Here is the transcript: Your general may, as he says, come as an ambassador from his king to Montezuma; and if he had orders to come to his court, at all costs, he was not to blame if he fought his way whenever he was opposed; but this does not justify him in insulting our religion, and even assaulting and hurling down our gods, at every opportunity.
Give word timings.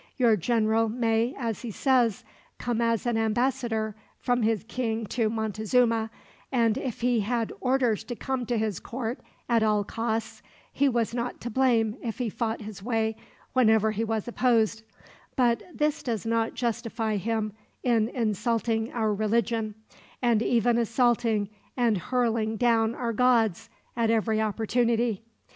Your 0.17 0.35
general 0.35 0.89
may, 0.89 1.35
as 1.37 1.61
he 1.61 1.69
says, 1.69 2.23
come 2.57 2.81
as 2.81 3.05
an 3.05 3.19
ambassador 3.19 3.95
from 4.17 4.41
his 4.41 4.63
king 4.67 5.05
to 5.05 5.29
Montezuma; 5.29 6.09
and 6.51 6.75
if 6.75 7.01
he 7.01 7.19
had 7.19 7.53
orders 7.59 8.03
to 8.05 8.15
come 8.15 8.47
to 8.47 8.57
his 8.57 8.79
court, 8.79 9.19
at 9.47 9.61
all 9.61 9.83
costs, 9.83 10.41
he 10.73 10.89
was 10.89 11.13
not 11.13 11.39
to 11.41 11.51
blame 11.51 11.97
if 12.01 12.17
he 12.17 12.31
fought 12.31 12.61
his 12.61 12.81
way 12.81 13.15
whenever 13.53 13.91
he 13.91 14.03
was 14.03 14.27
opposed; 14.27 14.81
but 15.35 15.61
this 15.71 16.01
does 16.01 16.25
not 16.25 16.55
justify 16.55 17.17
him 17.17 17.53
in 17.83 18.07
insulting 18.09 18.91
our 18.93 19.13
religion, 19.13 19.75
and 20.19 20.41
even 20.41 20.79
assaulting 20.79 21.47
and 21.77 21.99
hurling 22.09 22.57
down 22.57 22.95
our 22.95 23.13
gods, 23.13 23.69
at 23.95 24.09
every 24.09 24.41
opportunity. 24.41 25.21